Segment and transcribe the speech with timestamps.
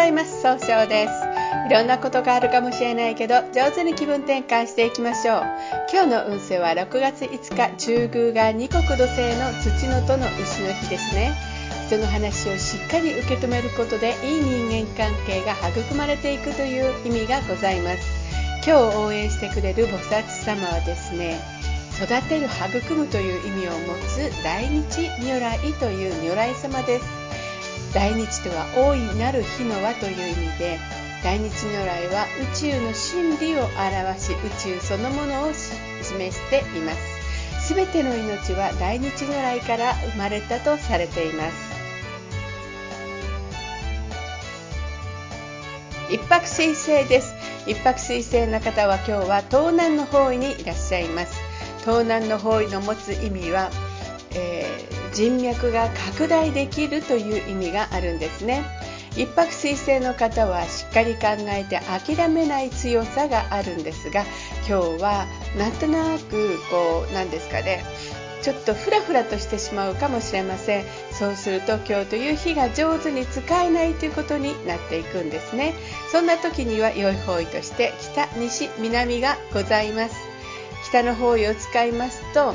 [0.00, 0.40] ざいます。
[0.40, 1.12] 総称です。
[1.66, 5.42] いろんなことがあるかもしれないけど上手に気分転換していきましょう。
[5.92, 11.34] 今日の運勢は6月5日中宮が二国土星の土のとの牛の日ですね。
[11.88, 17.98] 人の話をしっかり受け止めることでいい人間関係が育まれていくという意味がございます。
[18.66, 21.38] 今日応援してくれる菩薩様はですね
[22.02, 27.29] 育てる育むという意味を持つ大日如来という如来様です。
[27.92, 30.78] 大日とは大いなる日の輪という意味で
[31.22, 37.74] 大日如来は宇宙の真理を表し宇宙そのものを示しています。
[37.74, 41.70] 全ての命は大日如来から生まれたとされています。
[46.10, 47.34] 一泊水星です。
[47.66, 51.38] 一泊水星の方は今日は東南の方位にいらっしゃいます。
[51.80, 53.70] 東南の方位の持つ意味は、
[54.34, 58.64] えー人脈が拡大できるという意味があるんですね。
[59.16, 64.24] 一泊水星の方はしっかり考えて諦めない強さがあるんですが
[64.68, 65.26] 今日は
[65.58, 67.84] なんとなくこうなんですかね。
[68.42, 70.84] ちょっとフラフラとしてしまうかもしれません。
[71.12, 75.74] そうすると今日という日が上手に使えないということになっていくんですね。
[76.10, 80.14] そんな時には良い方位として北西南がございます。
[80.88, 82.54] 北の方位を使いますと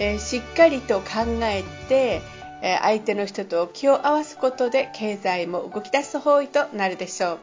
[0.00, 2.22] えー、しっかりと考えて、
[2.62, 7.38] えー、相手の人と気を合わすことで経済も動き出す方位となるでしょう。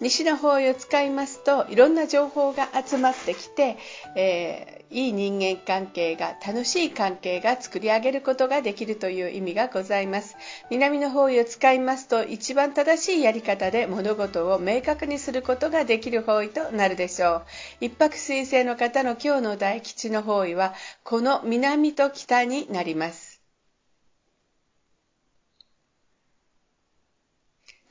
[0.00, 3.78] 西の方位を使いますといろんな情報が集まってきて、
[4.16, 10.36] えー、いい人間関係が楽しい関係が作り上げることができるという意味がございます。
[10.68, 17.42] 南の方位を使いますと一番正しいやり方で物事を明確にすることができる方位となるでしょう。
[17.80, 23.31] 一泊水星の方の今日の大吉の方位はこの南と北になります。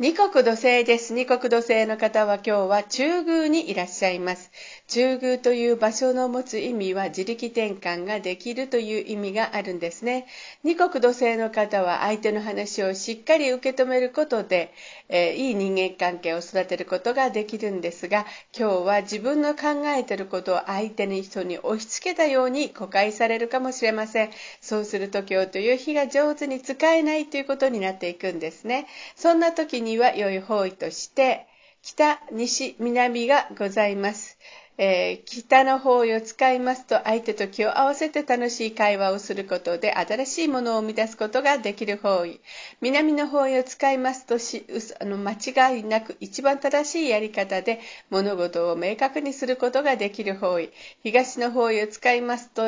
[0.01, 1.13] 二国土星です。
[1.13, 4.49] 二国土星の方は今日は中宮にいらっしゃいます。
[4.87, 10.25] 中宮という場所の持つ意味は自力転換ができるという意味があるんですね。
[10.63, 14.73] 二国土星の方は相手の話をしっかり受け止めることで、
[15.07, 18.25] えー、いい人間関係を育てることができるんですが、
[18.57, 24.31] 今日は自分の考えてることを相手に人に押し付けたように誤解されるかもしれません。
[24.61, 28.87] そうすると今日という日が上手に使えないということになっていくんですね。
[29.15, 31.47] そんな時にには良い方位として
[31.81, 34.37] 北、西、南がございます。
[34.77, 42.39] えー、北の方位を使いますと相手と気を合わせて楽しい会話をすることで新しいものを生み出すことができる方位
[42.79, 44.65] 南の方位を使いますとし
[44.99, 50.71] あの間違いなく一番正しいやり方で物事を明確にすることができる方位
[51.03, 52.63] 東の方位を使いますと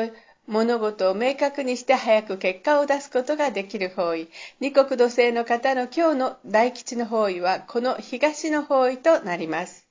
[0.46, 4.28] 物事を明確にして早く結果を出すことができる方位。
[4.60, 9.83] 二国土星の方の今日の大吉の方位はこの東の方位となります。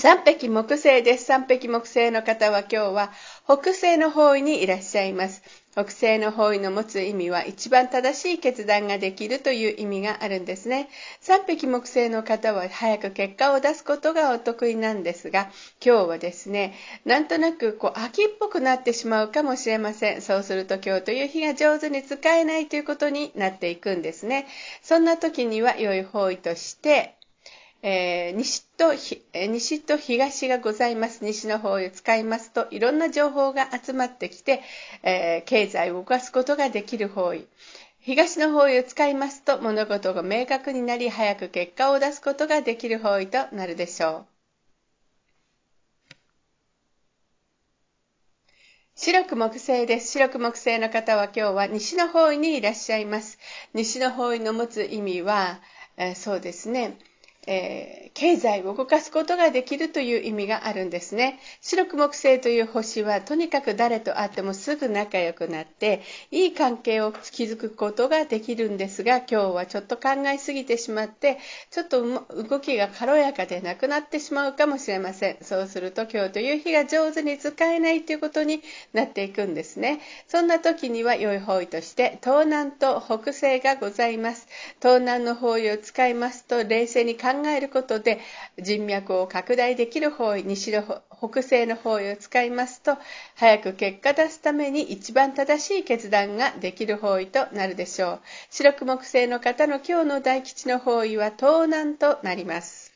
[0.00, 1.24] 三匹木星です。
[1.24, 3.10] 三匹木星の方は今日は
[3.46, 5.42] 北西の方位にいらっしゃいます。
[5.72, 10.88] 北西の方位の持つ意味は一番正しい決断ができるという意味があるんですね。
[11.22, 15.50] 3匹木星の方は早く結果を出すことがお得意なんですが、
[15.84, 20.22] 今日はですね、なんとなくこう秋っぽくなってしまうかもしれません。
[20.22, 24.46] そうすると今日という日が上手に使えないということになっていくんですね。
[24.80, 27.17] そんな時には良い方位として、
[27.82, 31.24] えー、西と、えー、西と東がございます。
[31.24, 34.62] 西の方を使いますと、いろんな情報が集まってきて、
[35.02, 37.46] えー、経済を動かすことができる方位。
[38.00, 44.26] 東の方位を使いますと、物事が明確になり、早く結果を出すことができる方位となるでしょう。
[48.96, 50.10] 白く木星です。
[50.10, 53.38] 白く木星の方は今日は西の方位にいらっしゃいます。
[53.72, 55.60] 西の方位の持つ意味は、
[55.96, 56.98] えー、そうですね。
[57.46, 61.38] えー、経済を動かすことができるという意味があるんですね。
[61.60, 71.38] 白く木星という星はとにかく誰と会ってもすぐ仲良くなっていい関係を築くことができるんですが今日はちょっと考えすぎてしまって
[71.70, 75.38] ちょっと動きが軽やかでなくなってしまうかもしれません。
[75.42, 78.62] そうすると今日という日が上手に使えないということに
[78.92, 80.00] なっていくんですね。
[80.26, 84.48] そんな時には良い方位として東南と北西がございます。
[84.82, 88.20] 東南の方位を使いますと冷静に考えることで
[88.58, 92.96] 人脈を拡大できる方位西の北西の方位を使いますと
[93.34, 98.20] 早く結果出すために一番正しい決断ができる方位となるでしょう。
[98.50, 102.87] 白く木星の方の今日の大吉の方位は東南となります。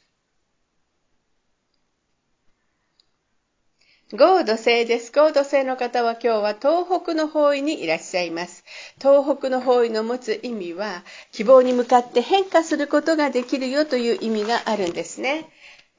[4.14, 5.10] 合土星です。
[5.10, 8.62] 合土星の方は今日は東北の方位にいらっしゃいます。
[9.00, 15.48] 東北の方位の持つ意味は、希望に向かって変化することができるよという意味があるんですね。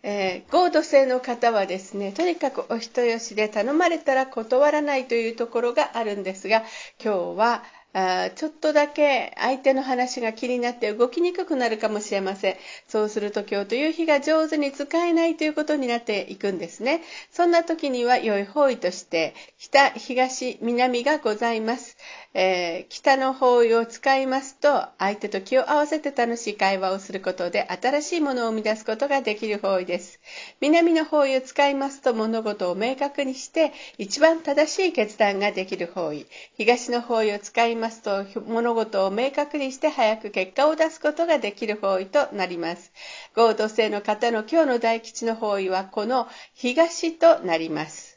[0.03, 6.61] えー、合土星の方はですね、とにかくお人よしで頼まれたら断らないというところがあるんですが、
[7.03, 12.55] 今日はあちょっとだけ相手の話が気になって動きにくくなるかもしれません。
[12.87, 17.01] そうすると今日という日が上手に使えないということになっていくんですね。
[17.31, 21.95] そんな時には良い方位として北、東、南がございます。
[22.33, 30.19] えー、北の方位を使いますと相手と気を合わせて楽しい会話をすることで新しいものを生み出すことができる方位です。
[30.61, 36.25] 南の方位を使いますと物事を明確にして一番正しい決断ができる方位。
[36.57, 42.91] 東の方位を使いますますと物事を明確にして早く結果を出すことができる方位となります。
[43.35, 48.12] 合同性の方の今日の大吉の方位はこの東となります。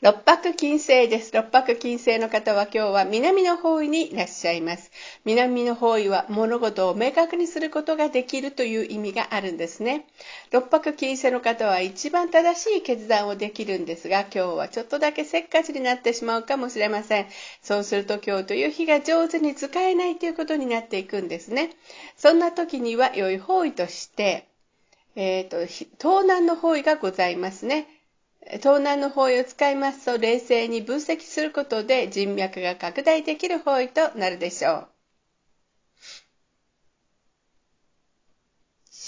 [0.00, 1.34] 六白金星です。
[1.34, 4.92] 六白金星の方は今日は南の方位にいらっしゃいます。
[5.24, 10.06] 南の方位は物事を明確にすることができるという意味があるんですね。
[10.52, 17.26] 六白金星の方は一番正しい決断をできるんですが、今日はちょっとだけせっかちになってしまうかもしれません。
[17.60, 21.70] そうすると今日という日が上手に使えないということになっていくんですね。
[22.16, 24.46] そんな時には良い方位として、
[25.16, 27.97] えっ、ー、と、東南の方位がございますね。
[28.54, 34.88] 東南の方位を使いますと冷静に分析することで人脈が拡大できる方位となるでしょう。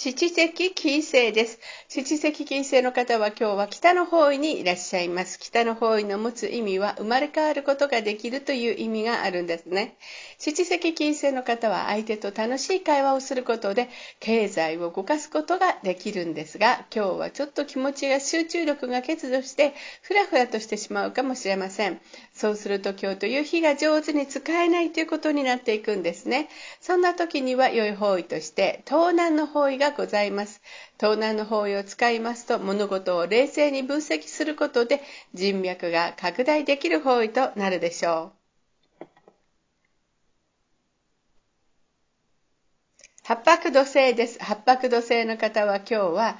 [0.02, 1.58] 七石金星です。
[1.88, 5.38] 七石金星の方は今日は北の方位にいらっしゃいます。
[5.38, 9.98] 北の方位の持つ意味は生まれ変わることができるという意味があるんですね。
[10.38, 22.00] 七石金星の方は相手と楽しい会話をすることで経済を動かすことができるんですが、今日はちょっと気持ちが集中力が欠如してふらふらとしてしまうかもしれません。
[22.40, 26.48] そうすると今日という日が上手に使えないということになっていくんですね。
[26.80, 30.62] そんな時には良い方位として東南の方位がございます。
[30.98, 35.02] 東南の方位を使いますと物事を冷静に分析することで
[35.34, 38.40] 人脈が拡大できる方位となるでしょう。
[43.22, 44.38] 八白土星です。
[44.42, 46.38] 八白土星の方は今日は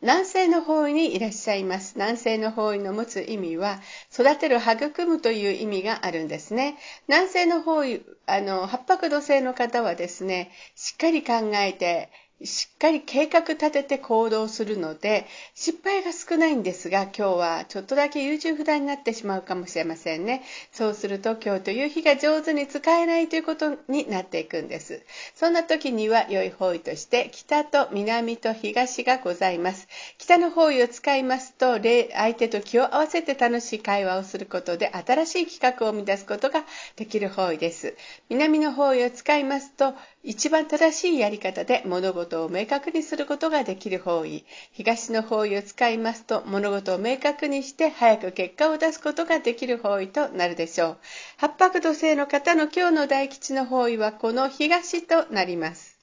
[0.00, 1.94] 南西の方位にいらっしゃいます。
[1.94, 3.80] 南西の方位の持つ意味は、
[4.12, 6.76] 育てる、育むという意味があるんですね。
[7.06, 12.10] 南西の方位、あの、八白土星の方はですね、しっかり考えて、
[12.44, 20.42] しっかり計画立てて行動するので失敗が少ないんですが今日はちょっとだけ優柔不断になってしまうかもしれませんね。
[20.70, 25.02] そうすると今日という日が上手に使えないということになっていくんです。
[25.34, 29.88] そんな時には良い方位として北と南と東がございます。
[30.18, 36.64] 北の方位を使いますと相手と気を合わせて楽しい会話をすることで新しい企画を生み出すことが
[36.96, 37.96] できる方位です。
[38.28, 39.94] 南の方位を使いますと
[40.26, 44.44] 一番正しいやり方で物事を明確にすることができる方位。
[44.72, 50.98] 東の方位を使いますと物事を明確にして早く結果を出すことができる方位となるでしょう。
[51.38, 55.95] 八白土星の方の今日の大吉の方位はこの東となります。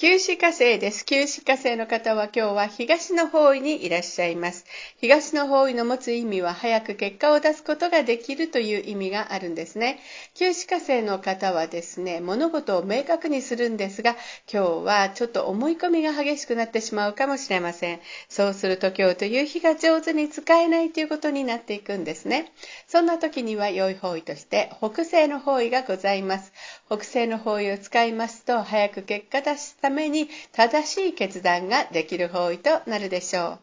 [0.00, 1.04] 九死火星です。
[1.04, 4.64] 九死火星の方は今日は東の方位にいらっしゃいます。
[4.96, 10.00] 東の方位の持つ意味は早く結果を出すことができるという意味があるんですね。
[10.32, 14.16] 九死火星の方はですね、物事を明確にするんですが、
[14.50, 18.00] 今日はちょっと思い込みが激しくなってしまうかもしれません。
[18.30, 22.50] そうすると今日という日が上手に使えないということになっていくんですね。
[22.88, 26.54] そんな時には良い方位として北西の方位がございます。
[26.86, 33.58] 北西の方位を使いますと早く結果出したために正しい決断ができる方位となるでしょう。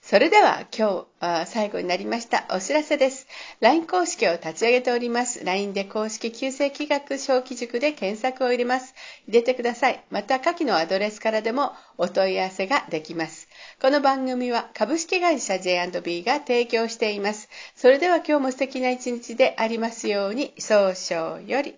[0.00, 3.26] それでは今日最後になりましたお知らせです。
[3.60, 5.44] LINE 公式を立ち上げております。
[5.44, 8.94] LINE で公式旧正規学小規塾で検索を入れます。
[9.26, 10.04] 入れてください。
[10.10, 13.48] また下記のアドレスからでもお問い合わせができます。
[13.82, 17.48] この番組は株式会社 J&B が提供しています。
[17.74, 21.74] それでは今日も素敵な一日でありますように、早々より。